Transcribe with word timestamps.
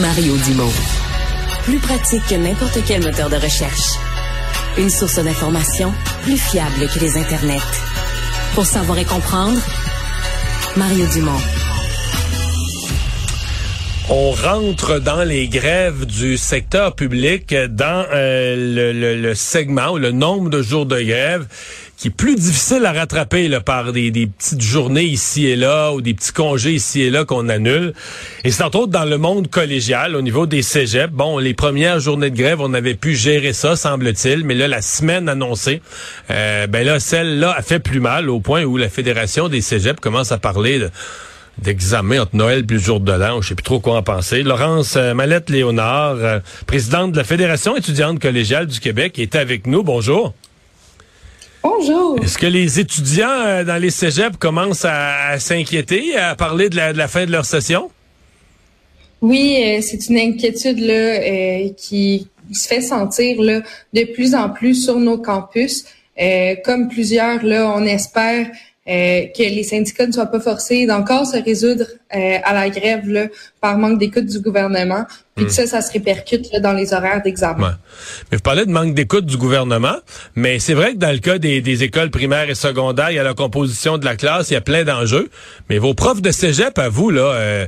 Mario 0.00 0.34
Dumont. 0.46 0.72
Plus 1.64 1.78
pratique 1.78 2.22
que 2.26 2.36
n'importe 2.36 2.78
quel 2.86 3.02
moteur 3.02 3.28
de 3.28 3.36
recherche. 3.36 3.98
Une 4.78 4.88
source 4.88 5.22
d'information 5.22 5.92
plus 6.22 6.38
fiable 6.38 6.88
que 6.88 7.00
les 7.00 7.18
internets. 7.18 7.60
Pour 8.54 8.64
savoir 8.64 8.98
et 8.98 9.04
comprendre, 9.04 9.60
Mario 10.78 11.04
Dumont. 11.12 11.40
On 14.08 14.30
rentre 14.30 15.00
dans 15.00 15.24
les 15.24 15.48
grèves 15.48 16.06
du 16.06 16.38
secteur 16.38 16.94
public 16.94 17.54
dans 17.54 18.06
euh, 18.10 18.56
le, 18.56 18.98
le, 18.98 19.20
le, 19.20 19.34
segment 19.34 19.90
ou 19.90 19.98
le 19.98 20.12
nombre 20.12 20.48
de 20.48 20.62
jours 20.62 20.86
de 20.86 20.98
grève 20.98 21.46
qui 21.98 22.08
est 22.08 22.12
plus 22.12 22.36
difficile 22.36 22.86
à 22.86 22.92
rattraper 22.92 23.48
là, 23.48 23.60
par 23.60 23.92
des, 23.92 24.10
petites 24.10 24.60
journées 24.60 25.02
ici 25.02 25.46
et 25.46 25.56
là 25.56 25.92
ou 25.92 26.00
des 26.00 26.14
petits 26.14 26.32
congés 26.32 26.74
ici 26.74 27.02
et 27.02 27.10
là 27.10 27.24
qu'on 27.24 27.48
annule. 27.48 27.92
Et 28.44 28.52
c'est 28.52 28.62
entre 28.62 28.78
autres 28.78 28.92
dans 28.92 29.04
le 29.04 29.18
monde 29.18 29.50
collégial, 29.50 30.14
au 30.14 30.22
niveau 30.22 30.46
des 30.46 30.62
cégeps. 30.62 31.12
Bon, 31.12 31.38
les 31.38 31.54
premières 31.54 31.98
journées 31.98 32.30
de 32.30 32.36
grève, 32.36 32.60
on 32.60 32.72
avait 32.72 32.94
pu 32.94 33.16
gérer 33.16 33.52
ça, 33.52 33.74
semble-t-il, 33.74 34.44
mais 34.44 34.54
là, 34.54 34.68
la 34.68 34.80
semaine 34.80 35.28
annoncée, 35.28 35.82
euh, 36.30 36.68
ben 36.68 36.86
là, 36.86 37.00
celle-là 37.00 37.52
a 37.56 37.62
fait 37.62 37.80
plus 37.80 38.00
mal 38.00 38.30
au 38.30 38.38
point 38.38 38.62
où 38.62 38.76
la 38.76 38.88
Fédération 38.88 39.48
des 39.48 39.60
cégeps 39.60 40.00
commence 40.00 40.30
à 40.30 40.38
parler 40.38 40.78
de 40.78 40.90
d'examen 41.60 42.20
entre 42.20 42.36
Noël 42.36 42.60
et 42.60 42.72
le 42.72 42.78
jour 42.78 43.00
de 43.00 43.10
l'an. 43.10 43.42
Je 43.42 43.48
sais 43.48 43.54
plus 43.56 43.64
trop 43.64 43.80
quoi 43.80 43.96
en 43.96 44.02
penser. 44.04 44.44
Laurence 44.44 44.94
euh, 44.96 45.12
Mallette-Léonard, 45.12 46.14
euh, 46.14 46.38
présidente 46.68 47.10
de 47.10 47.16
la 47.16 47.24
Fédération 47.24 47.76
étudiante 47.76 48.20
collégiale 48.20 48.68
du 48.68 48.78
Québec, 48.78 49.18
est 49.18 49.34
avec 49.34 49.66
nous. 49.66 49.82
Bonjour. 49.82 50.34
Bonjour. 51.62 52.18
Est-ce 52.22 52.38
que 52.38 52.46
les 52.46 52.78
étudiants 52.78 53.28
euh, 53.28 53.64
dans 53.64 53.80
les 53.80 53.90
cégeps 53.90 54.36
commencent 54.36 54.84
à, 54.84 55.30
à 55.30 55.38
s'inquiéter, 55.38 56.16
à 56.16 56.36
parler 56.36 56.68
de 56.68 56.76
la, 56.76 56.92
de 56.92 56.98
la, 56.98 57.08
fin 57.08 57.26
de 57.26 57.32
leur 57.32 57.44
session? 57.44 57.90
Oui, 59.20 59.56
euh, 59.60 59.80
c'est 59.82 60.08
une 60.08 60.18
inquiétude 60.18 60.78
là, 60.78 60.94
euh, 60.94 61.68
qui 61.76 62.28
se 62.52 62.68
fait 62.68 62.80
sentir 62.80 63.42
là, 63.42 63.62
de 63.92 64.04
plus 64.12 64.34
en 64.34 64.50
plus 64.50 64.84
sur 64.84 64.98
nos 64.98 65.18
campus. 65.18 65.84
comme 66.64 66.88
plusieurs, 66.88 67.44
là, 67.44 67.72
on 67.76 67.84
espère 67.84 68.46
euh, 68.88 69.26
que 69.36 69.42
les 69.42 69.62
syndicats 69.62 70.06
ne 70.06 70.12
soient 70.12 70.26
pas 70.26 70.40
forcés 70.40 70.86
d'encore 70.86 71.26
se 71.26 71.36
résoudre 71.36 71.84
euh, 72.14 72.38
à 72.42 72.54
la 72.54 72.70
grève 72.70 73.08
là, 73.08 73.26
par 73.60 73.76
manque 73.76 73.98
d'écoute 73.98 74.26
du 74.26 74.40
gouvernement, 74.40 75.04
puis 75.34 75.44
que 75.44 75.50
hmm. 75.50 75.54
ça, 75.54 75.66
ça 75.66 75.82
se 75.82 75.92
répercute 75.92 76.50
là, 76.52 76.60
dans 76.60 76.72
les 76.72 76.94
horaires 76.94 77.22
d'examen. 77.22 77.62
Ouais. 77.62 77.74
Mais 78.30 78.36
vous 78.38 78.42
parlez 78.42 78.64
de 78.64 78.70
manque 78.70 78.94
d'écoute 78.94 79.26
du 79.26 79.36
gouvernement, 79.36 79.96
mais 80.36 80.58
c'est 80.58 80.74
vrai 80.74 80.94
que 80.94 80.98
dans 80.98 81.12
le 81.12 81.18
cas 81.18 81.38
des, 81.38 81.60
des, 81.60 81.82
écoles 81.82 82.10
primaires 82.10 82.48
et 82.48 82.54
secondaires, 82.54 83.10
il 83.10 83.16
y 83.16 83.20
a 83.20 83.24
la 83.24 83.34
composition 83.34 83.98
de 83.98 84.04
la 84.04 84.16
classe, 84.16 84.50
il 84.50 84.54
y 84.54 84.56
a 84.56 84.62
plein 84.62 84.84
d'enjeux, 84.84 85.28
mais 85.68 85.78
vos 85.78 85.94
profs 85.94 86.22
de 86.22 86.30
cégep, 86.30 86.78
à 86.78 86.88
vous, 86.88 87.10
là... 87.10 87.32
Euh 87.34 87.66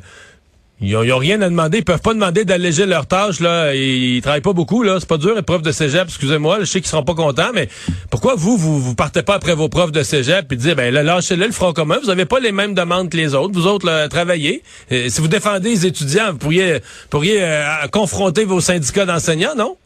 ils 0.83 0.97
ont, 0.97 1.19
rien 1.19 1.41
à 1.43 1.49
demander. 1.49 1.79
Ils 1.79 1.85
peuvent 1.85 2.01
pas 2.01 2.15
demander 2.15 2.45
d'alléger 2.45 2.87
leurs 2.87 3.07
tâches. 3.07 3.41
Là. 3.41 3.75
Ils, 3.75 4.21
travaillent 4.23 4.41
pas 4.41 4.53
beaucoup. 4.53 4.83
là. 4.83 4.97
C'est 4.99 5.09
pas 5.09 5.19
dur, 5.19 5.35
les 5.35 5.43
profs 5.43 5.63
de 5.63 5.73
cégep. 5.73 6.05
Excusez-moi, 6.09 6.59
je 6.61 6.65
sais 6.65 6.81
qu'ils 6.81 6.89
seront 6.89 7.03
pas 7.03 7.15
contents, 7.15 7.51
mais 7.55 7.69
pourquoi 8.11 8.35
vous, 8.35 8.57
vous, 8.57 8.81
vous 8.81 8.95
partez 8.95 9.23
pas 9.23 9.35
après 9.35 9.55
vos 9.55 9.69
profs 9.69 9.93
de 9.93 10.03
cégep 10.03 10.51
et 10.53 10.57
dire, 10.57 10.77
ben 10.77 10.93
là, 10.93 11.03
lâchez-le 11.03 11.47
le 11.47 11.53
front 11.53 11.73
commun. 11.73 11.99
Vous 12.03 12.11
avez 12.11 12.25
pas 12.25 12.41
les 12.41 12.53
mêmes 12.53 12.75
demandes 12.75 13.11
que 13.11 13.17
les 13.17 13.35
autres. 13.35 13.53
Vous 13.53 13.67
autres, 13.67 13.87
là, 13.87 14.09
travaillez. 14.09 14.63
si 14.91 15.21
vous 15.21 15.29
défendez 15.29 15.71
les 15.71 15.87
étudiants, 15.87 16.33
vous 16.33 16.39
pourriez, 16.39 16.81
pourriez 17.11 17.43
euh, 17.43 17.87
confronter 17.93 18.45
vos 18.45 18.61
syndicats 18.61 19.05
d'enseignants, 19.05 19.55
non? 19.57 19.77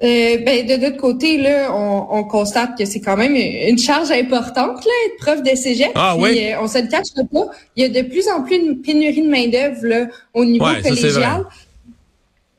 Euh, 0.00 0.38
ben, 0.46 0.64
de 0.64 0.80
l'autre 0.80 0.96
côté, 0.96 1.38
là, 1.38 1.74
on, 1.74 2.06
on 2.10 2.24
constate 2.24 2.78
que 2.78 2.84
c'est 2.84 3.00
quand 3.00 3.16
même 3.16 3.34
une 3.34 3.78
charge 3.78 4.12
importante, 4.12 4.84
là, 4.84 4.92
être 5.06 5.16
prof 5.18 5.42
de 5.42 5.56
cégep. 5.56 5.90
Ah, 5.96 6.14
puis, 6.14 6.22
oui. 6.22 6.52
euh, 6.52 6.62
on 6.62 6.68
se 6.68 6.78
le 6.78 6.86
cache 6.86 7.08
pas. 7.16 7.46
Il 7.74 7.82
y 7.82 7.84
a 7.84 7.88
de 7.88 8.06
plus 8.08 8.28
en 8.28 8.42
plus 8.42 8.56
une 8.56 8.80
pénurie 8.80 9.22
de 9.22 9.28
main-d'œuvre 9.28 10.08
au 10.34 10.44
niveau 10.44 10.66
Ouais, 10.66 10.82
ça, 10.82 10.90
c'est 10.94 11.00
collégial. 11.00 11.44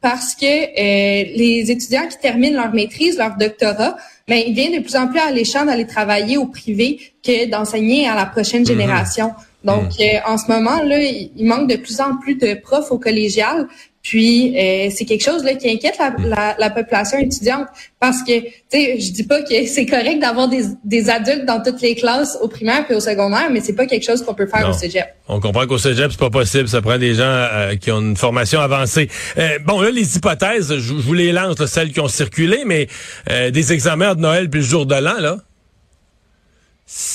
Parce 0.02 0.36
que 0.36 0.46
euh, 0.46 1.24
les 1.36 1.72
étudiants 1.72 2.08
qui 2.10 2.18
terminent 2.18 2.62
leur 2.62 2.74
maîtrise, 2.74 3.18
leur 3.18 3.36
doctorat, 3.38 3.96
ben, 4.28 4.42
ils 4.46 4.54
viennent 4.54 4.78
de 4.78 4.80
plus 4.84 4.96
en 4.96 5.08
plus 5.08 5.20
alléchant 5.20 5.66
d'aller 5.66 5.88
travailler 5.88 6.38
au 6.38 6.46
privé 6.46 7.00
que 7.24 7.50
d'enseigner 7.50 8.08
à 8.08 8.16
la 8.16 8.26
prochaine 8.26 8.66
génération. 8.66 9.32
Donc, 9.64 9.92
euh, 10.00 10.20
en 10.26 10.38
ce 10.38 10.48
moment, 10.50 10.82
là, 10.84 11.00
il 11.02 11.46
manque 11.46 11.70
de 11.70 11.76
plus 11.76 12.00
en 12.00 12.16
plus 12.18 12.36
de 12.36 12.54
profs 12.54 12.92
au 12.92 12.98
collégial. 12.98 13.68
Puis 14.02 14.58
euh, 14.58 14.90
c'est 14.96 15.04
quelque 15.04 15.24
chose 15.24 15.44
là, 15.44 15.56
qui 15.56 15.70
inquiète 15.70 15.98
la, 16.00 16.14
la, 16.24 16.56
la, 16.58 16.70
population 16.70 17.18
étudiante 17.20 17.68
parce 18.00 18.24
que 18.24 18.40
tu 18.40 18.52
sais, 18.72 19.00
je 19.00 19.12
dis 19.12 19.24
pas 19.24 19.42
que 19.42 19.66
c'est 19.68 19.86
correct 19.86 20.20
d'avoir 20.20 20.48
des, 20.48 20.64
des, 20.86 21.10
adultes 21.10 21.46
dans 21.46 21.62
toutes 21.62 21.82
les 21.82 21.96
classes 21.96 22.38
au 22.42 22.48
primaire 22.48 22.86
puis 22.86 22.96
au 22.96 23.02
secondaire, 23.02 23.50
mais 23.52 23.60
c'est 23.60 23.74
pas 23.74 23.86
quelque 23.86 24.06
chose 24.06 24.24
qu'on 24.24 24.34
peut 24.34 24.48
faire 24.48 24.62
Non. 24.62 24.70
au 24.70 24.74
cégep. 24.74 25.06
On 25.28 25.42
comprend 25.42 25.68
qu'au 25.68 25.78
cégep, 25.78 26.12
c'est 26.12 26.20
pas 26.20 26.30
possible. 26.30 26.70
Ça 26.70 26.82
prend 26.82 26.98
des 26.98 27.14
gens 27.14 27.24
euh, 27.24 27.76
qui 27.76 27.92
ont 27.92 28.00
une 28.00 28.16
formation 28.16 28.62
avancée. 28.62 29.10
Euh, 29.38 29.60
bon, 29.66 29.82
là, 29.82 29.92
les 29.92 30.16
hypothèses, 30.16 30.74
je, 30.78 30.94
vous 30.94 31.14
les 31.14 31.34
lance, 31.34 31.60
là, 31.60 31.68
celles 31.68 31.92
qui 31.92 32.00
ont 32.00 32.08
circulé, 32.08 32.64
mais 32.66 32.88
euh, 33.30 33.52
des 33.52 33.74
examens 33.74 34.16
de 34.16 34.22
Noël 34.22 34.50
puis 34.50 34.62
le 34.62 34.66
jour 34.66 34.86
de 34.86 34.96
l'an, 34.96 35.20
là. 35.20 35.38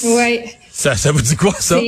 Ouais. 0.05 0.45
Ça, 0.71 0.97
ça 0.97 1.13
vous 1.13 1.23
dit 1.23 1.37
quoi, 1.37 1.55
ça? 1.59 1.81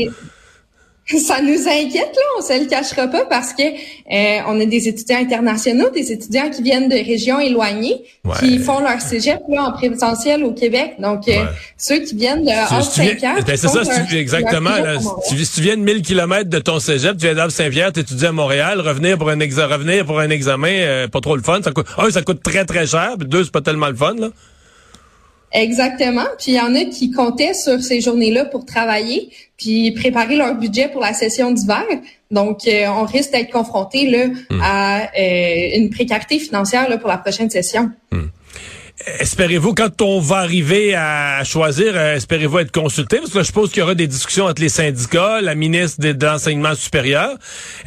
Ça 1.09 1.41
nous 1.41 1.69
inquiète, 1.69 2.13
là, 2.17 2.23
on 2.39 2.43
se 2.43 2.59
le 2.61 2.67
cachera 2.69 3.07
pas, 3.07 3.25
parce 3.27 3.53
que 3.53 3.63
euh, 3.63 4.41
on 4.49 4.61
a 4.61 4.65
des 4.65 4.89
étudiants 4.89 5.19
internationaux, 5.19 5.89
des 5.91 6.11
étudiants 6.11 6.51
qui 6.51 6.63
viennent 6.63 6.89
de 6.89 6.97
régions 6.97 7.39
éloignées, 7.39 8.03
Ouais. 8.25 8.35
qui 8.41 8.59
font 8.59 8.81
leur 8.81 9.01
cégep 9.01 9.39
là, 9.49 9.67
en 9.69 9.73
présentiel 9.73 10.43
au 10.43 10.53
Québec. 10.53 10.95
Donc, 10.99 11.29
euh, 11.29 11.45
ceux 11.79 12.01
qui 12.01 12.17
viennent 12.17 12.43
de 12.43 12.49
Tu- 12.51 12.75
Havre 12.75 12.91
tu 12.93 13.01
viens- 13.01 13.11
Saint-Pierre. 13.11 13.35
ben, 13.37 13.57
c'est 13.57 13.69
ça, 13.69 13.85
si 13.85 13.91
leur- 13.99 14.07
tu- 14.09 14.17
exactement. 14.17 14.71
là, 14.71 14.99
si, 14.99 15.37
tu, 15.37 15.45
si 15.45 15.53
tu 15.55 15.61
viens 15.61 15.77
de 15.77 15.83
1000 15.83 16.03
km 16.03 16.51
de 16.51 16.59
ton 16.59 16.81
cégep, 16.81 17.13
tu 17.17 17.27
viens 17.27 17.35
d'Ave 17.35 17.51
Saint-Pierre, 17.51 17.93
tu 17.93 18.01
étudies 18.01 18.27
à 18.27 18.33
Montréal, 18.33 18.81
revenir 18.81 19.17
pour 19.17 19.31
un 19.31 19.39
exa 19.39 19.69
revenir 19.69 20.05
pour 20.07 20.19
un 20.19 20.31
examen, 20.31 20.69
euh, 20.73 21.07
pas 21.09 21.21
trop 21.21 21.37
le 21.37 21.43
fun. 21.43 21.61
Ça 21.63 21.71
coûte, 21.71 21.87
un, 21.99 22.11
ça 22.11 22.23
coûte 22.23 22.43
très 22.43 22.65
très 22.65 22.85
cher, 22.87 23.13
puis 23.17 23.29
deux, 23.29 23.45
c'est 23.45 23.53
pas 23.53 23.61
tellement 23.61 23.89
le 23.89 23.95
fun, 23.95 24.15
là. 24.19 24.29
Exactement. 25.53 26.27
Puis 26.39 26.53
il 26.53 26.55
y 26.55 26.61
en 26.61 26.75
a 26.75 26.85
qui 26.85 27.11
comptaient 27.11 27.55
sur 27.55 27.81
ces 27.83 28.01
journées-là 28.01 28.47
pour 28.47 28.67
travailler, 28.67 29.31
puis 29.57 29.93
préparer 29.93 30.37
leur 30.37 30.55
budget 30.55 30.89
pour 30.89 31.01
la 31.01 31.15
session 31.15 31.51
d'hiver. 31.51 31.85
Donc, 32.31 32.67
euh, 32.67 32.87
on 32.89 33.05
risque 33.05 33.31
d'être 33.33 33.51
confronté 33.53 34.11
là 34.11 34.27
Hmm. 34.51 34.61
à 34.63 35.03
euh, 35.19 35.77
une 35.77 35.91
précarité 35.91 36.39
financière 36.39 36.89
là, 36.89 36.99
pour 36.99 37.09
la 37.09 37.19
prochaine 37.19 37.49
session. 37.49 37.91
Espérez-vous, 39.21 39.75
quand 39.75 40.03
on 40.03 40.21
va 40.21 40.39
arriver 40.39 40.95
à 40.95 41.45
choisir, 41.45 41.93
euh, 41.95 42.17
espérez-vous 42.17 42.59
être 42.61 42.73
consulté? 42.73 43.19
Parce 43.19 43.31
que 43.31 43.37
là, 43.37 43.43
je 43.43 43.49
suppose 43.49 43.71
qu'il 43.71 43.81
y 43.81 43.83
aura 43.83 43.95
des 43.95 44.07
discussions 44.07 44.47
entre 44.47 44.63
les 44.63 44.71
syndicats, 44.71 45.41
la 45.43 45.55
ministre 45.55 46.01
de, 46.01 46.13
de 46.13 46.27
l'Enseignement 46.27 46.75
supérieur. 46.75 47.37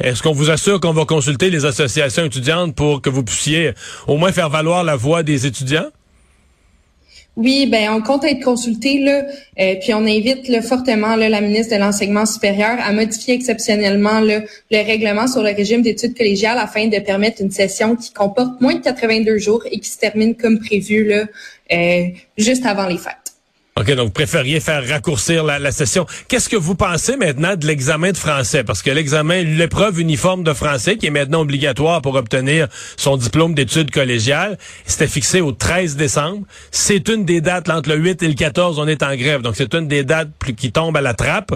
Est-ce 0.00 0.22
qu'on 0.22 0.32
vous 0.32 0.50
assure 0.50 0.80
qu'on 0.80 0.92
va 0.92 1.04
consulter 1.04 1.50
les 1.50 1.64
associations 1.66 2.24
étudiantes 2.24 2.74
pour 2.74 3.02
que 3.02 3.10
vous 3.10 3.24
puissiez 3.24 3.72
au 4.06 4.16
moins 4.16 4.32
faire 4.32 4.48
valoir 4.48 4.82
la 4.84 4.96
voix 4.96 5.22
des 5.22 5.46
étudiants? 5.46 5.88
Oui, 7.36 7.66
ben 7.66 7.90
on 7.92 8.02
compte 8.02 8.24
être 8.24 8.42
consulté 8.42 8.98
là, 8.98 9.24
euh, 9.60 9.76
puis 9.80 9.94
on 9.94 10.04
invite 10.04 10.48
là, 10.48 10.60
fortement 10.62 11.14
là, 11.14 11.28
la 11.28 11.40
ministre 11.40 11.74
de 11.74 11.80
l'enseignement 11.80 12.26
supérieur 12.26 12.76
à 12.80 12.92
modifier 12.92 13.34
exceptionnellement 13.34 14.20
le 14.20 14.42
règlement 14.70 15.26
sur 15.28 15.42
le 15.42 15.50
régime 15.54 15.80
d'études 15.80 16.16
collégiales 16.16 16.58
afin 16.58 16.88
de 16.88 16.98
permettre 16.98 17.40
une 17.40 17.52
session 17.52 17.94
qui 17.94 18.12
comporte 18.12 18.60
moins 18.60 18.74
de 18.74 18.80
82 18.80 19.38
jours 19.38 19.62
et 19.70 19.78
qui 19.78 19.88
se 19.88 19.98
termine 19.98 20.34
comme 20.34 20.58
prévu 20.58 21.04
là, 21.04 21.24
euh, 21.72 22.08
juste 22.36 22.66
avant 22.66 22.86
les 22.86 22.98
fêtes. 22.98 23.29
OK, 23.78 23.92
donc 23.92 24.06
vous 24.06 24.12
préfériez 24.12 24.58
faire 24.58 24.86
raccourcir 24.86 25.44
la, 25.44 25.58
la 25.60 25.70
session. 25.70 26.04
Qu'est-ce 26.28 26.48
que 26.48 26.56
vous 26.56 26.74
pensez 26.74 27.16
maintenant 27.16 27.54
de 27.56 27.66
l'examen 27.66 28.10
de 28.10 28.16
français? 28.16 28.64
Parce 28.64 28.82
que 28.82 28.90
l'examen, 28.90 29.42
l'épreuve 29.42 30.00
uniforme 30.00 30.42
de 30.42 30.52
français, 30.52 30.96
qui 30.96 31.06
est 31.06 31.10
maintenant 31.10 31.42
obligatoire 31.42 32.02
pour 32.02 32.16
obtenir 32.16 32.66
son 32.96 33.16
diplôme 33.16 33.54
d'études 33.54 33.90
collégiales, 33.92 34.58
c'était 34.86 35.06
fixé 35.06 35.40
au 35.40 35.52
13 35.52 35.96
décembre. 35.96 36.44
C'est 36.72 37.08
une 37.08 37.24
des 37.24 37.40
dates, 37.40 37.68
là, 37.68 37.78
entre 37.78 37.90
le 37.90 37.96
8 37.96 38.22
et 38.24 38.28
le 38.28 38.34
14, 38.34 38.78
on 38.80 38.88
est 38.88 39.04
en 39.04 39.14
grève. 39.14 39.40
Donc, 39.40 39.54
c'est 39.56 39.72
une 39.72 39.86
des 39.88 40.02
dates 40.02 40.28
plus- 40.38 40.54
qui 40.54 40.72
tombe 40.72 40.96
à 40.96 41.00
la 41.00 41.14
trappe. 41.14 41.52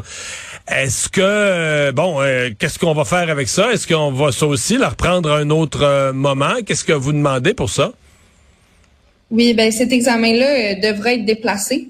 Est-ce 0.69 1.09
que, 1.09 1.21
euh, 1.21 1.93
bon, 1.93 2.23
euh, 2.23 2.51
qu'est-ce 2.59 2.79
qu'on 2.79 2.95
va 2.95 3.05
faire 3.05 3.29
avec 3.29 3.49
ça? 3.49 3.73
Est-ce 3.73 3.89
qu'on 3.89 4.13
va 4.13 4.31
ça 4.31 4.47
aussi, 4.47 4.79
la 4.79 4.91
reprendre 4.91 5.31
à 5.33 5.39
un 5.39 5.51
autre 5.51 5.83
euh, 5.83 6.13
moment? 6.13 6.55
Qu'est-ce 6.65 6.85
que 6.85 6.93
vous 6.93 7.13
demandez 7.13 7.55
pour 7.55 7.69
ça? 7.71 7.91
Oui, 9.35 9.53
ben 9.53 9.73
cet 9.73 9.91
examen-là 9.93 10.47
euh, 10.47 10.75
devrait 10.81 11.17
être 11.17 11.25
déplacé. 11.25 11.89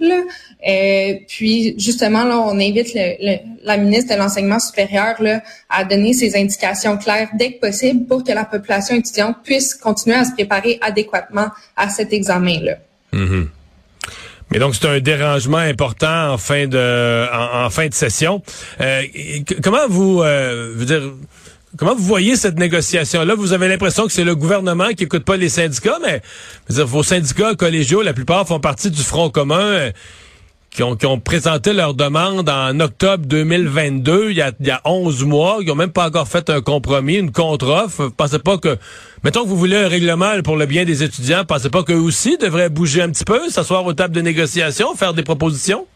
Euh, 0.66 1.14
puis 1.28 1.74
justement, 1.78 2.24
là, 2.24 2.38
on 2.38 2.58
invite 2.58 2.94
le- 2.94 3.36
la 3.64 3.76
ministre 3.76 4.14
de 4.14 4.18
l'enseignement 4.18 4.58
supérieur 4.58 5.20
là, 5.20 5.42
à 5.68 5.84
donner 5.84 6.14
ses 6.14 6.36
indications 6.36 6.96
claires 6.96 7.28
dès 7.38 7.52
que 7.52 7.60
possible 7.60 8.06
pour 8.06 8.24
que 8.24 8.32
la 8.32 8.46
population 8.46 8.94
étudiante 8.96 9.36
puisse 9.44 9.74
continuer 9.74 10.16
à 10.16 10.24
se 10.24 10.32
préparer 10.32 10.78
adéquatement 10.80 11.48
à 11.76 11.90
cet 11.90 12.14
examen-là. 12.14 12.76
Mais 14.50 14.58
donc 14.58 14.74
c'est 14.74 14.86
un 14.88 15.00
dérangement 15.00 15.58
important 15.58 16.32
en 16.32 16.38
fin 16.38 16.66
de 16.66 17.26
en, 17.64 17.68
fin 17.68 17.88
de 17.88 17.94
session. 17.94 18.42
Euh, 18.80 19.02
comment 19.62 19.86
vous 19.88 20.18
veux 20.18 20.84
dire 20.86 21.02
comment 21.76 21.94
vous 21.94 22.04
voyez 22.04 22.36
cette 22.36 22.58
négociation 22.58 23.24
là 23.24 23.34
Vous 23.34 23.52
avez 23.52 23.68
l'impression 23.68 24.06
que 24.06 24.12
c'est 24.12 24.24
le 24.24 24.36
gouvernement 24.36 24.88
qui 24.96 25.04
écoute 25.04 25.24
pas 25.24 25.36
les 25.36 25.48
syndicats, 25.48 25.98
mais 26.02 26.22
vos 26.68 27.02
syndicats 27.02 27.54
collégiaux, 27.54 28.02
la 28.02 28.12
plupart 28.12 28.46
font 28.46 28.60
partie 28.60 28.90
du 28.90 29.02
Front 29.02 29.30
commun. 29.30 29.60
euh, 29.60 29.92
qui 30.74 30.82
ont, 30.82 31.20
présenté 31.20 31.72
leur 31.72 31.94
demande 31.94 32.48
en 32.48 32.80
octobre 32.80 33.24
2022, 33.26 34.30
il 34.30 34.36
y 34.36 34.42
a, 34.42 34.50
il 34.58 34.66
y 34.66 34.72
a 34.72 34.80
11 34.84 35.24
mois, 35.24 35.62
qui 35.62 35.70
ont 35.70 35.76
même 35.76 35.92
pas 35.92 36.08
encore 36.08 36.26
fait 36.26 36.50
un 36.50 36.60
compromis, 36.60 37.14
une 37.14 37.30
contre-offre. 37.30 38.08
Pensez 38.08 38.40
pas 38.40 38.58
que, 38.58 38.76
mettons 39.22 39.44
que 39.44 39.48
vous 39.48 39.56
voulez 39.56 39.76
un 39.76 39.86
règlement 39.86 40.32
pour 40.42 40.56
le 40.56 40.66
bien 40.66 40.84
des 40.84 41.04
étudiants, 41.04 41.44
pensez 41.44 41.70
pas 41.70 41.84
qu'eux 41.84 41.94
aussi 41.94 42.38
devraient 42.38 42.70
bouger 42.70 43.02
un 43.02 43.10
petit 43.10 43.24
peu, 43.24 43.48
s'asseoir 43.50 43.86
aux 43.86 43.92
tables 43.92 44.14
de 44.14 44.20
négociation, 44.20 44.96
faire 44.96 45.14
des 45.14 45.22
propositions? 45.22 45.86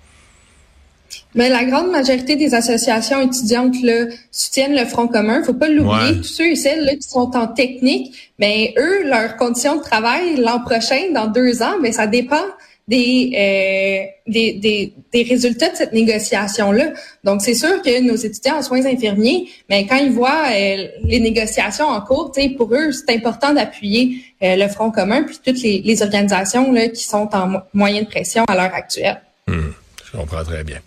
Mais 1.34 1.48
la 1.48 1.64
grande 1.64 1.90
majorité 1.90 2.36
des 2.36 2.54
associations 2.54 3.20
étudiantes 3.20 3.80
là, 3.82 4.06
soutiennent 4.30 4.74
le 4.74 4.86
Front 4.86 5.08
commun. 5.08 5.42
Faut 5.44 5.54
pas 5.54 5.68
l'oublier. 5.68 6.16
Tous 6.16 6.24
ceux 6.24 6.46
et 6.46 6.56
celles 6.56 6.84
là, 6.84 6.94
qui 6.94 7.08
sont 7.08 7.36
en 7.36 7.46
technique, 7.46 8.32
mais 8.38 8.74
eux, 8.78 9.04
leurs 9.04 9.36
conditions 9.36 9.76
de 9.76 9.82
travail 9.82 10.36
l'an 10.36 10.60
prochain, 10.60 11.12
dans 11.12 11.26
deux 11.26 11.62
ans, 11.62 11.74
mais 11.80 11.92
ça 11.92 12.06
dépend 12.06 12.44
des, 12.88 13.32
euh, 13.34 14.30
des, 14.32 14.54
des, 14.54 14.94
des, 15.12 15.22
résultats 15.22 15.68
de 15.68 15.76
cette 15.76 15.92
négociation-là. 15.92 16.92
Donc, 17.22 17.42
c'est 17.42 17.54
sûr 17.54 17.82
que 17.82 18.00
nos 18.00 18.16
étudiants 18.16 18.56
en 18.56 18.62
soins 18.62 18.84
infirmiers, 18.86 19.48
mais 19.68 19.86
quand 19.86 19.96
ils 19.96 20.10
voient 20.10 20.46
euh, 20.50 20.88
les 21.04 21.20
négociations 21.20 21.86
en 21.86 22.00
cours, 22.00 22.32
pour 22.56 22.74
eux, 22.74 22.90
c'est 22.92 23.14
important 23.14 23.52
d'appuyer 23.52 24.22
euh, 24.42 24.56
le 24.56 24.68
Front 24.68 24.90
commun 24.90 25.22
puis 25.24 25.38
toutes 25.44 25.60
les, 25.62 25.82
les 25.84 26.02
organisations 26.02 26.72
là, 26.72 26.88
qui 26.88 27.04
sont 27.04 27.28
en 27.34 27.60
moyen 27.74 28.02
de 28.02 28.06
pression 28.06 28.44
à 28.48 28.54
l'heure 28.54 28.74
actuelle. 28.74 29.20
Hmm. 29.46 29.72
Je 30.10 30.16
comprends 30.16 30.42
très 30.42 30.64
bien. 30.64 30.78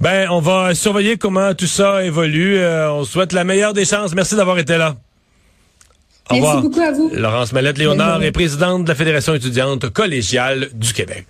Ben, 0.00 0.28
on 0.30 0.40
va 0.40 0.74
surveiller 0.74 1.18
comment 1.18 1.54
tout 1.54 1.66
ça 1.66 2.02
évolue. 2.02 2.58
Euh, 2.58 2.92
on 2.92 3.04
souhaite 3.04 3.32
la 3.32 3.44
meilleure 3.44 3.74
des 3.74 3.84
chances. 3.84 4.14
Merci 4.14 4.36
d'avoir 4.36 4.58
été 4.58 4.78
là. 4.78 4.96
Au 6.30 6.34
Merci 6.34 6.62
beaucoup 6.62 6.80
à 6.80 6.92
vous. 6.92 7.10
Laurence 7.12 7.52
Mallette-Léonard 7.52 8.22
est 8.22 8.32
présidente 8.32 8.84
de 8.84 8.88
la 8.88 8.94
Fédération 8.94 9.34
étudiante 9.34 9.90
collégiale 9.90 10.68
du 10.72 10.92
Québec. 10.92 11.26